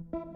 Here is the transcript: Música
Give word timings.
Música 0.00 0.30